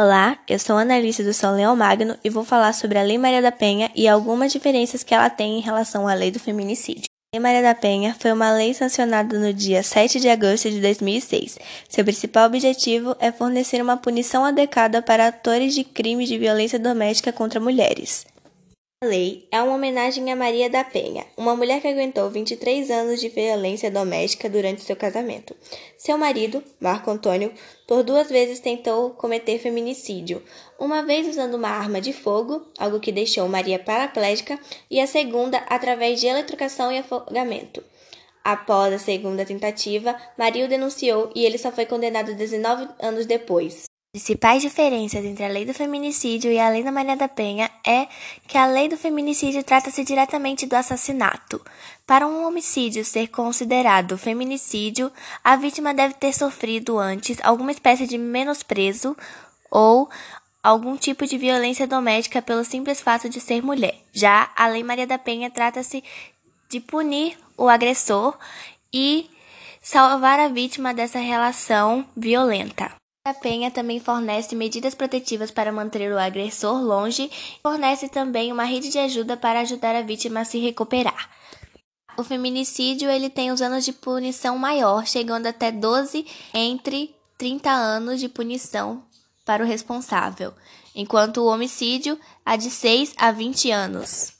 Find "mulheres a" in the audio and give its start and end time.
17.58-19.06